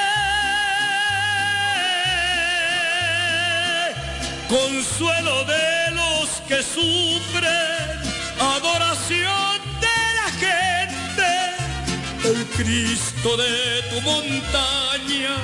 consuelo 4.48 5.44
de 5.44 5.92
los 5.92 6.30
que 6.48 6.64
sufren, 6.64 7.85
Cristo 12.58 13.36
de 13.36 13.82
tu 13.90 14.02
montaña, 14.02 15.36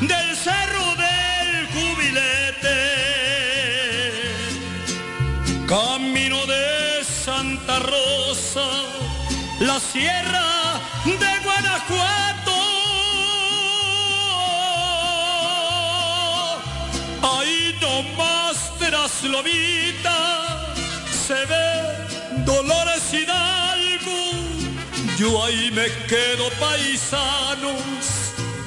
del 0.00 0.36
cerro 0.36 0.94
del 0.94 1.68
cubilete, 1.74 2.78
camino 5.66 6.46
de 6.46 7.04
Santa 7.04 7.80
Rosa, 7.80 8.66
la 9.58 9.80
sierra 9.80 10.80
de 11.04 11.38
Guanajuato. 11.44 12.58
Ahí 17.34 17.76
nomás 17.80 18.78
tras 18.78 19.24
lobita 19.24 20.74
se 21.26 21.34
ve 21.46 22.44
Dolores 22.44 23.12
Hidalgo. 23.12 23.49
Yo 25.20 25.44
ahí 25.44 25.70
me 25.72 25.84
quedo 26.08 26.48
paisanos. 26.58 27.82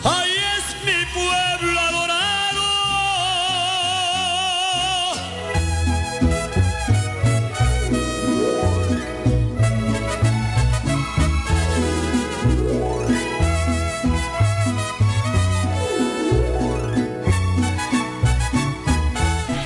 Ahí 0.04 0.34
es 0.56 0.66
mi 0.86 1.04
pueblo 1.12 1.80
adorado. 1.80 2.62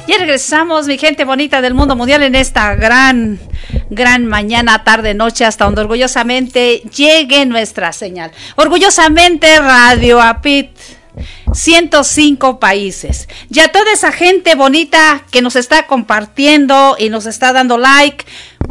Ya 0.08 0.18
regresamos, 0.20 0.88
mi 0.88 0.98
gente 0.98 1.26
bonita 1.26 1.60
del 1.60 1.74
mundo 1.74 1.98
mundial, 1.98 2.24
en 2.24 2.36
esta 2.36 2.76
gran, 2.76 3.42
gran 3.90 4.26
mañana, 4.26 4.84
tarde, 4.84 5.14
noche, 5.14 5.46
hasta 5.46 5.66
donde 5.66 5.82
orgullosamente 5.82 6.84
llegue 6.96 7.46
nuestra 7.46 7.94
señal. 7.94 8.32
Orgullosamente 8.56 9.60
Radio 9.60 10.22
Apit. 10.22 10.72
105 11.52 12.60
países. 12.60 13.28
Y 13.50 13.60
a 13.60 13.72
toda 13.72 13.92
esa 13.92 14.12
gente 14.12 14.54
bonita 14.54 15.24
que 15.32 15.42
nos 15.42 15.56
está 15.56 15.88
compartiendo 15.88 16.96
y 17.00 17.10
nos 17.10 17.26
está 17.26 17.54
dando 17.54 17.80
like, 17.80 18.24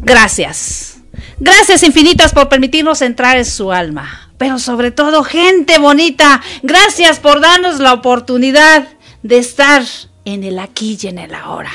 gracias. 0.02 0.98
Gracias 1.38 1.82
infinitas 1.82 2.32
por 2.32 2.48
permitirnos 2.48 3.02
entrar 3.02 3.36
en 3.36 3.44
su 3.44 3.72
alma. 3.72 4.30
Pero 4.38 4.58
sobre 4.58 4.90
todo, 4.90 5.24
gente 5.24 5.78
bonita, 5.78 6.42
gracias 6.62 7.18
por 7.18 7.40
darnos 7.40 7.80
la 7.80 7.94
oportunidad 7.94 8.86
de 9.22 9.38
estar 9.38 9.82
en 10.26 10.44
el 10.44 10.58
aquí 10.58 10.98
y 11.00 11.06
en 11.06 11.18
el 11.18 11.34
ahora. 11.34 11.72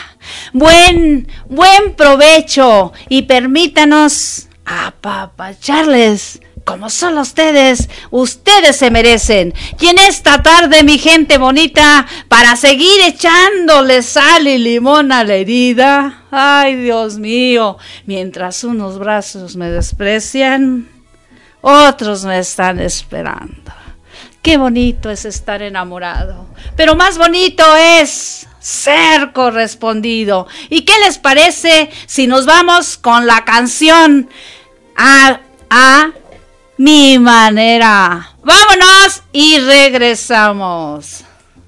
Buen, 0.53 1.27
buen 1.49 1.95
provecho 1.95 2.93
y 3.09 3.23
permítanos 3.23 4.47
apapacharles 4.65 6.39
como 6.63 6.89
solo 6.89 7.21
ustedes, 7.21 7.89
ustedes 8.11 8.75
se 8.75 8.91
merecen. 8.91 9.53
Y 9.79 9.87
en 9.87 9.97
esta 9.97 10.43
tarde, 10.43 10.83
mi 10.83 10.99
gente 10.99 11.39
bonita, 11.39 12.05
para 12.27 12.55
seguir 12.55 13.01
echándole 13.03 14.03
sal 14.03 14.47
y 14.47 14.59
limón 14.59 15.11
a 15.11 15.23
la 15.23 15.33
herida, 15.33 16.25
ay 16.29 16.75
Dios 16.75 17.17
mío, 17.17 17.77
mientras 18.05 18.63
unos 18.63 18.99
brazos 18.99 19.55
me 19.55 19.71
desprecian, 19.71 20.87
otros 21.61 22.25
me 22.25 22.37
están 22.37 22.79
esperando. 22.79 23.80
Qué 24.41 24.57
bonito 24.57 25.09
es 25.09 25.25
estar 25.25 25.61
enamorado, 25.61 26.47
pero 26.75 26.95
más 26.95 27.17
bonito 27.17 27.63
es 27.75 28.47
ser 28.59 29.33
correspondido. 29.33 30.47
¿Y 30.69 30.81
qué 30.81 30.93
les 31.05 31.17
parece 31.17 31.91
si 32.07 32.27
nos 32.27 32.45
vamos 32.45 32.97
con 32.97 33.27
la 33.27 33.45
canción 33.45 34.29
a, 34.97 35.39
a 35.69 36.11
mi 36.77 37.19
manera. 37.19 38.31
Vámonos 38.43 39.23
y 39.31 39.59
regresamos. 39.59 41.23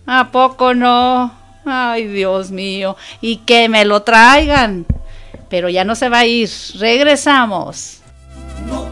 ¿A 0.05 0.31
poco 0.31 0.73
no? 0.73 1.31
Ay, 1.65 2.07
Dios 2.07 2.49
mío. 2.49 2.97
Y 3.21 3.37
que 3.37 3.69
me 3.69 3.85
lo 3.85 4.01
traigan. 4.01 4.85
Pero 5.49 5.69
ya 5.69 5.83
no 5.83 5.95
se 5.95 6.09
va 6.09 6.19
a 6.19 6.25
ir. 6.25 6.49
Regresamos. 6.79 7.99
No 8.67 8.85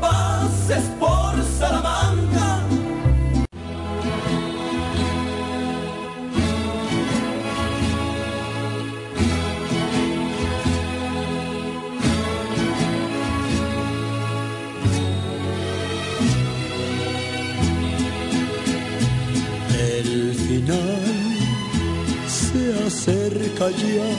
ya, 23.69 24.09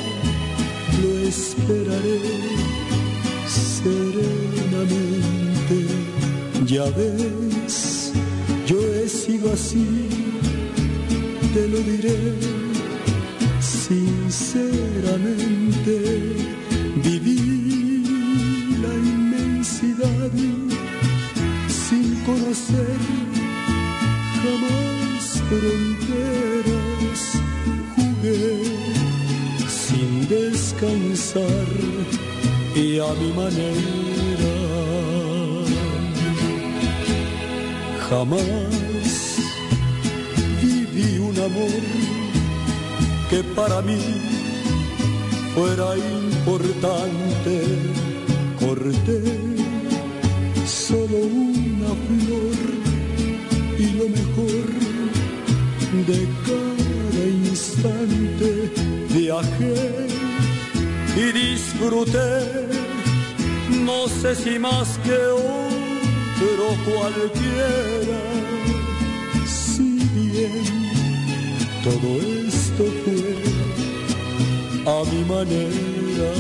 lo 1.03 1.19
esperaré 1.27 2.21
serenamente. 3.49 5.89
Ya 6.65 6.85
ves, 6.91 8.13
yo 8.67 8.79
he 8.95 9.09
sido 9.09 9.53
así, 9.53 10.09
te 11.53 11.67
lo 11.67 11.79
diré 11.79 12.37
sinceramente. 13.61 16.12
Jamás 38.23 39.37
viví 40.63 41.19
un 41.19 41.37
amor 41.41 41.83
que 43.29 43.43
para 43.57 43.83
mí 43.83 43.99
fuera 45.53 45.97
importante. 45.97 47.55
Corté 48.61 49.23
solo 50.65 51.19
una 51.19 51.91
flor 52.07 52.59
y 53.77 53.87
lo 53.99 54.07
mejor 54.19 54.67
de 56.07 56.21
cada 56.47 57.25
instante. 57.49 58.73
Viajé 59.17 60.07
y 61.17 61.33
disfruté, 61.33 62.69
no 63.85 64.07
sé 64.07 64.37
si 64.37 64.61
más 64.61 64.97
que 64.99 65.19
otro 66.43 66.77
cualquiera. 66.85 68.21
Si 69.47 69.99
bien 70.15 70.65
todo 71.85 72.09
esto 72.47 72.85
fue 73.05 73.35
a 74.87 75.05
mi 75.11 75.25
manera. 75.25 76.33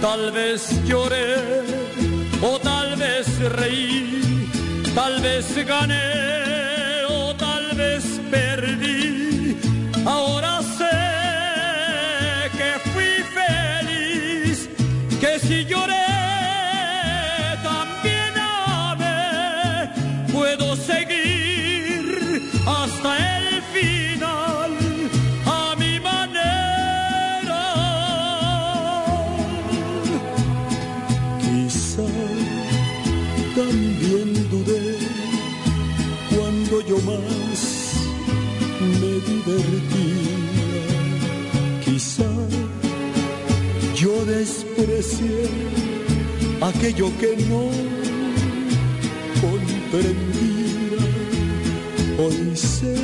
Tal 0.00 0.30
vez 0.30 0.84
lloré 0.84 1.36
o 2.42 2.58
tal 2.60 2.96
vez 2.96 3.26
reí, 3.40 4.20
tal 4.94 5.20
vez 5.20 5.66
gané 5.66 6.65
divertía. 39.26 40.36
Quizá 41.84 42.30
yo 43.94 44.24
desprecié 44.24 45.48
aquello 46.60 47.10
que 47.20 47.36
no 47.50 47.64
comprendía. 49.40 51.02
Hoy 52.18 52.56
sé 52.56 52.94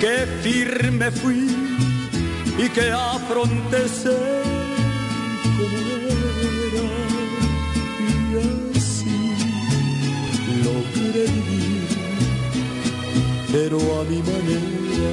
que 0.00 0.26
firme 0.42 1.10
fui 1.10 1.46
y 2.58 2.68
que 2.68 2.90
afronté 2.90 3.88
ser 3.88 4.51
mi 14.04 14.22
manera. 14.22 15.12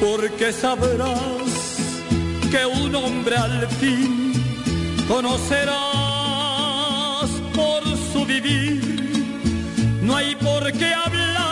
Porque 0.00 0.52
sabrás 0.52 1.52
que 2.50 2.66
un 2.66 2.94
hombre 2.94 3.36
al 3.36 3.66
fin 3.68 4.32
conocerás 5.08 5.80
por 7.54 7.82
su 8.12 8.26
vivir. 8.26 8.82
No 10.02 10.16
hay 10.16 10.34
por 10.36 10.72
qué 10.72 10.92
hablar, 10.92 11.51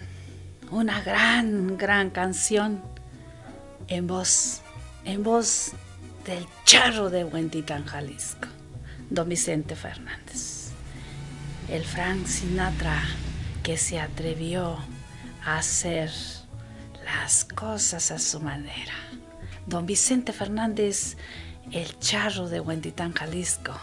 Una 0.70 1.02
gran, 1.02 1.76
gran 1.76 2.08
canción 2.08 2.80
en 3.88 4.06
voz, 4.06 4.62
en 5.04 5.22
voz 5.22 5.72
del 6.24 6.46
charro 6.64 7.10
de 7.10 7.22
Huentitán, 7.22 7.84
Jalisco, 7.84 8.48
don 9.10 9.28
Vicente 9.28 9.76
Fernández. 9.76 10.70
El 11.68 11.84
Frank 11.84 12.24
Sinatra 12.24 13.02
que 13.62 13.76
se 13.76 14.00
atrevió 14.00 14.78
a 15.44 15.58
hacer 15.58 16.10
las 17.04 17.44
cosas 17.44 18.10
a 18.10 18.18
su 18.18 18.40
manera. 18.40 18.94
Don 19.66 19.84
Vicente 19.84 20.32
Fernández, 20.32 21.18
el 21.70 21.98
charro 21.98 22.48
de 22.48 22.60
Huentitán, 22.60 23.12
Jalisco 23.12 23.78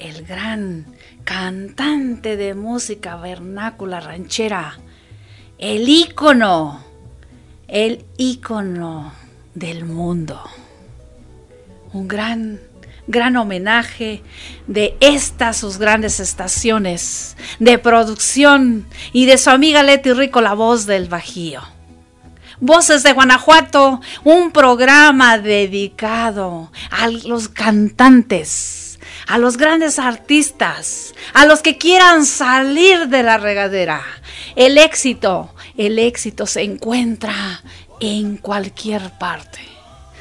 el 0.00 0.24
gran 0.24 0.86
cantante 1.24 2.36
de 2.36 2.54
música 2.54 3.16
vernácula 3.16 4.00
ranchera, 4.00 4.78
el 5.58 5.88
ícono, 5.88 6.82
el 7.68 8.04
ícono 8.16 9.12
del 9.54 9.84
mundo. 9.84 10.42
Un 11.92 12.08
gran, 12.08 12.60
gran 13.06 13.36
homenaje 13.36 14.22
de 14.66 14.96
estas 15.00 15.58
sus 15.58 15.76
grandes 15.76 16.18
estaciones 16.18 17.36
de 17.58 17.78
producción 17.78 18.86
y 19.12 19.26
de 19.26 19.36
su 19.36 19.50
amiga 19.50 19.82
Leti 19.82 20.12
Rico, 20.12 20.40
la 20.40 20.54
voz 20.54 20.86
del 20.86 21.08
Bajío. 21.08 21.60
Voces 22.62 23.02
de 23.02 23.12
Guanajuato, 23.12 24.00
un 24.24 24.50
programa 24.50 25.38
dedicado 25.38 26.70
a 26.90 27.08
los 27.08 27.48
cantantes 27.48 28.89
a 29.30 29.38
los 29.38 29.56
grandes 29.56 30.00
artistas, 30.00 31.14
a 31.34 31.46
los 31.46 31.62
que 31.62 31.78
quieran 31.78 32.26
salir 32.26 33.06
de 33.06 33.22
la 33.22 33.38
regadera. 33.38 34.02
El 34.56 34.76
éxito, 34.76 35.54
el 35.76 36.00
éxito 36.00 36.46
se 36.46 36.62
encuentra 36.62 37.62
en 38.00 38.38
cualquier 38.38 39.16
parte. 39.20 39.60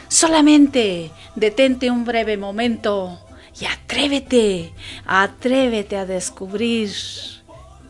Solamente 0.10 1.10
detente 1.34 1.90
un 1.90 2.06
breve 2.06 2.38
momento 2.38 3.20
y 3.60 3.66
atrévete, 3.66 4.74
atrévete 5.08 5.98
a 5.98 6.06
descubrir 6.06 6.92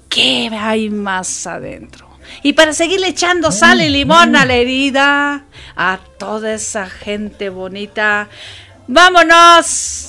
qué 0.08 0.50
hay 0.54 0.90
más 0.90 1.46
adentro. 1.46 2.08
Y 2.44 2.54
para 2.54 2.72
seguirle 2.72 3.10
echando 3.10 3.52
sal 3.52 3.82
y 3.82 3.90
limón 3.90 4.38
a 4.38 4.46
la 4.46 4.54
herida, 4.54 5.44
a 5.76 6.00
toda 6.18 6.54
esa 6.54 6.90
gente 6.90 7.50
bonita, 7.50 8.30
vámonos 8.88 10.09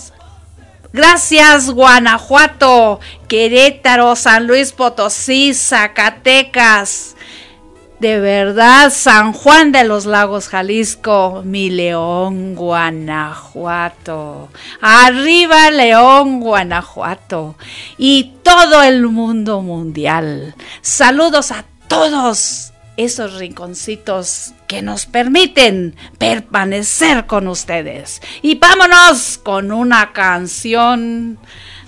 Gracias 0.93 1.71
Guanajuato, 1.71 2.99
Querétaro, 3.29 4.17
San 4.17 4.47
Luis 4.47 4.73
Potosí, 4.73 5.55
Zacatecas. 5.55 7.17
De 8.01 8.19
verdad, 8.19 8.91
San 8.91 9.35
Juan 9.35 9.73
de 9.73 9.85
los 9.85 10.07
Lagos, 10.07 10.49
Jalisco, 10.49 11.43
mi 11.45 11.69
León, 11.69 12.55
Guanajuato. 12.55 14.49
Arriba 14.81 15.71
León, 15.71 16.41
Guanajuato. 16.41 17.57
Y 17.99 18.33
todo 18.43 18.83
el 18.83 19.07
mundo 19.07 19.61
mundial. 19.61 20.55
Saludos 20.81 21.53
a 21.53 21.67
todos 21.89 22.73
esos 23.05 23.39
rinconcitos 23.39 24.53
que 24.67 24.83
nos 24.83 25.07
permiten 25.07 25.95
permanecer 26.19 27.27
con 27.27 27.47
ustedes. 27.49 28.21
Y 28.43 28.57
vámonos 28.57 29.39
con 29.39 29.73
una 29.73 30.13
canción 30.13 31.39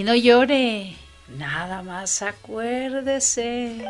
Y 0.00 0.02
no 0.02 0.14
llore, 0.14 0.96
nada 1.36 1.82
más 1.82 2.22
acuérdese. 2.22 3.84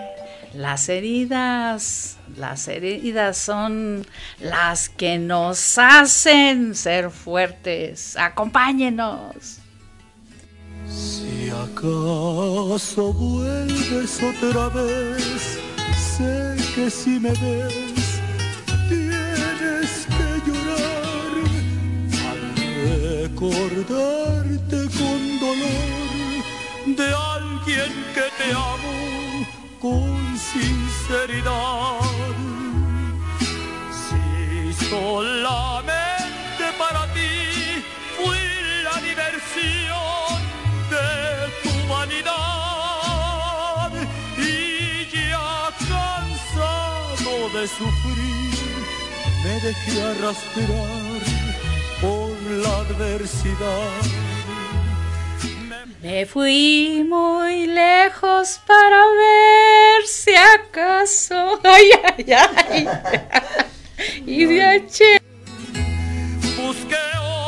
Las 0.54 0.88
heridas, 0.88 2.16
las 2.36 2.66
heridas 2.66 3.38
son 3.38 4.04
las 4.40 4.88
que 4.88 5.18
nos 5.18 5.78
hacen 5.78 6.74
ser 6.74 7.12
fuertes. 7.12 8.16
Acompáñenos. 8.16 9.58
Si 10.88 11.48
acaso 11.48 13.12
vuelves 13.12 14.20
otra 14.20 14.68
vez, 14.70 15.61
sé 15.94 16.56
que 16.74 16.90
si 16.90 17.20
me 17.20 17.30
ves, 17.30 18.20
tienes 18.88 20.08
que 20.16 20.50
llorar 20.50 21.30
al 22.26 23.20
recordarte 23.22 23.99
que 28.14 28.26
te 28.38 28.53
amo 28.53 29.47
con 29.80 30.38
sinceridad. 30.38 32.01
Si 34.03 34.24
solamente 34.88 36.64
para 36.78 37.03
ti 37.14 37.32
fui 38.16 38.43
la 38.88 38.97
diversión 39.09 40.32
de 40.93 41.09
tu 41.62 41.74
vanidad 41.93 42.30
y 44.36 44.51
ya 45.14 45.53
cansado 45.88 47.32
de 47.55 47.62
sufrir 47.68 48.41
me 49.43 49.55
dejé 49.61 50.03
arrastrar 50.03 51.22
por 52.01 52.36
la 52.62 52.72
adversidad 52.84 54.29
me 56.03 56.24
fui 56.24 57.05
muy 57.07 57.66
lejos 57.66 58.61
para 58.66 58.96
ver 59.07 60.07
si 60.07 60.34
acaso. 60.34 61.61
Ay, 61.64 61.90
ay, 62.05 62.32
ay. 62.32 62.88
y 64.26 64.44
de 64.44 64.62
H. 64.62 65.20
Busqué 66.57 66.96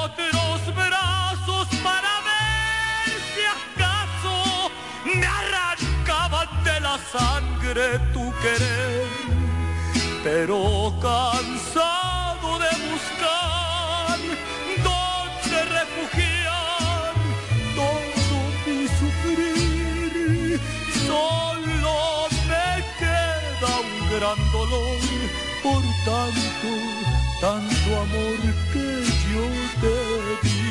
otros 0.04 0.74
brazos 0.74 1.68
para 1.82 2.12
ver 2.28 3.12
si 3.32 3.42
acaso 3.58 4.70
me 5.04 5.26
arrancaban 5.26 6.64
de 6.64 6.80
la 6.80 6.98
sangre 7.10 7.98
tu 8.12 8.32
querer. 8.42 9.06
Pero 10.22 10.94
cansado 11.00 12.01
gran 24.22 24.38
dolor 24.52 25.00
por 25.64 25.82
tanto, 26.04 26.70
tanto 27.40 27.88
amor 28.02 28.38
que 28.72 28.86
yo 29.32 29.46
te 29.80 29.96
di. 30.46 30.62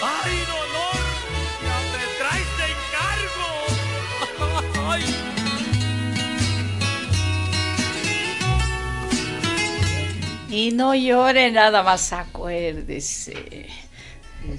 ¡Ay, 0.00 0.36
dolor! 0.54 1.02
¡Ya 1.66 1.78
me 1.92 2.04
traes 2.18 2.50
de 2.58 2.66
encargo! 2.76 3.50
¡Ay! 4.90 5.04
Y 10.50 10.70
no 10.72 10.88
llore, 10.94 11.50
nada 11.50 11.82
más 11.82 12.12
acuérdese. 12.14 13.87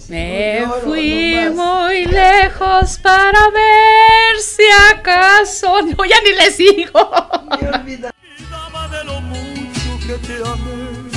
Me 0.07 0.67
fui 0.83 1.35
muy 1.55 2.05
lejos 2.05 2.99
para 2.99 3.49
ver 3.49 4.39
si 4.39 4.63
acaso. 4.91 5.79
No, 5.97 6.05
ya 6.05 6.17
ni 6.23 6.33
le 6.33 6.51
sigo. 6.51 6.99
olvidaba 6.99 8.87
de 8.89 9.03
lo 9.03 9.19
mucho 9.21 9.99
que 10.05 10.13
te 10.27 10.35
amé. 10.35 11.09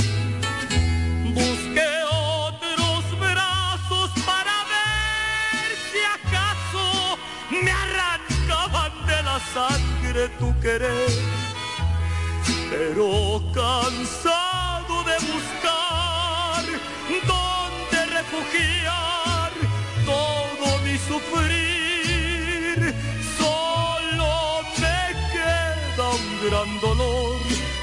Busqué 1.33 1.89
otros 2.11 3.19
brazos 3.19 4.11
para 4.25 4.55
ver 4.73 5.69
si 5.91 5.99
acaso 6.17 7.17
me 7.51 7.71
arrancaban 7.71 8.93
de 9.05 9.23
la 9.23 9.39
sangre 9.53 10.29
tu 10.39 10.59
querer. 10.59 11.11
Pero 12.69 13.41
cansado 13.53 15.03
de 15.03 15.15
buscar 15.31 16.63
refugiar 18.31 19.51
todo 20.05 20.79
mi 20.83 20.97
sufrir, 20.97 22.93
solo 23.37 24.61
me 24.77 24.99
queda 25.31 26.09
un 26.09 26.49
gran 26.49 26.79
dolor 26.79 27.41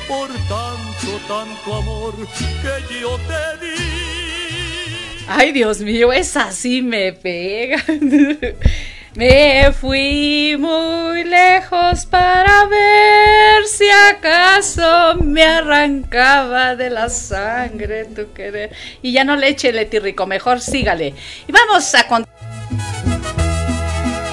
por 0.08 0.28
tanto, 0.48 1.20
tanto 1.28 1.74
amor 1.74 2.14
que 2.16 3.00
yo 3.00 3.18
te 3.18 3.66
di. 3.66 5.24
Ay, 5.28 5.52
Dios 5.52 5.80
mío, 5.80 6.12
esa 6.12 6.50
sí 6.50 6.82
me 6.82 7.12
pega. 7.12 7.84
Me 9.14 9.72
fui 9.72 10.56
muy 10.56 11.24
lejos 11.24 12.06
para 12.06 12.66
ver 12.66 13.66
si 13.66 13.84
acaso 14.08 15.16
me 15.16 15.42
arrancaba 15.42 16.76
de 16.76 16.90
la 16.90 17.08
sangre 17.08 18.04
tu 18.04 18.32
querer. 18.32 18.70
Y 19.02 19.10
ya 19.10 19.24
no 19.24 19.34
le 19.34 19.48
eche 19.48 19.72
letirrico, 19.72 20.26
mejor 20.26 20.60
sígale. 20.60 21.14
Y 21.48 21.52
vamos 21.52 21.92
a 21.96 22.06
contar. 22.06 22.32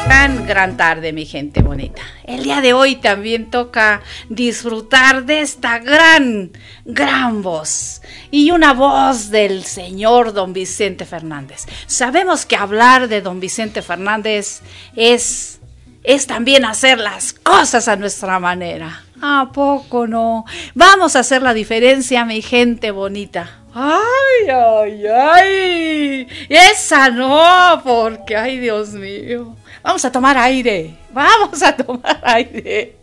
Gran, 0.05 0.45
gran 0.45 0.77
tarde, 0.77 1.11
mi 1.11 1.25
gente 1.25 1.63
bonita. 1.63 2.03
El 2.23 2.43
día 2.43 2.61
de 2.61 2.73
hoy 2.73 2.97
también 2.97 3.49
toca 3.49 4.01
disfrutar 4.29 5.25
de 5.25 5.41
esta 5.41 5.79
gran, 5.79 6.51
gran 6.85 7.41
voz. 7.41 8.01
Y 8.31 8.51
una 8.51 8.73
voz 8.73 9.29
del 9.29 9.63
señor 9.63 10.33
don 10.33 10.53
Vicente 10.53 11.05
Fernández. 11.05 11.65
Sabemos 11.85 12.45
que 12.45 12.55
hablar 12.55 13.07
de 13.07 13.21
don 13.21 13.39
Vicente 13.39 13.81
Fernández 13.81 14.61
es, 14.95 15.59
es 16.03 16.27
también 16.27 16.65
hacer 16.65 16.99
las 16.99 17.33
cosas 17.33 17.87
a 17.87 17.95
nuestra 17.95 18.39
manera. 18.39 19.03
¿A 19.21 19.49
poco 19.51 20.05
no? 20.05 20.45
Vamos 20.75 21.15
a 21.15 21.19
hacer 21.19 21.41
la 21.41 21.53
diferencia, 21.53 22.25
mi 22.25 22.41
gente 22.41 22.91
bonita. 22.91 23.63
Ay, 23.73 24.49
ay, 24.49 25.07
ay. 25.07 26.27
Esa 26.49 27.09
no, 27.09 27.81
porque, 27.83 28.35
ay, 28.35 28.59
Dios 28.59 28.89
mío. 28.89 29.55
Vamos 29.83 30.03
a 30.03 30.11
tomar 30.11 30.37
aire. 30.37 30.95
Vamos 31.11 31.61
a 31.63 31.75
tomar 31.75 32.19
aire. 32.23 32.97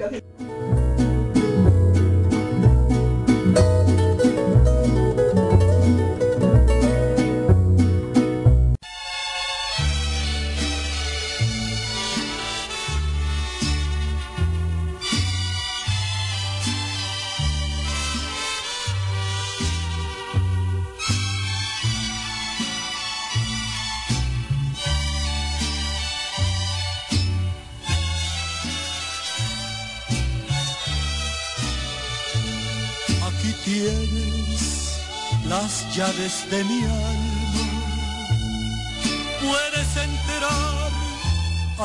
Nunca 0.00 0.29
las 35.90 35.96
llaves 35.96 36.50
de 36.50 36.64
mi 36.64 36.84
alma. 36.84 37.19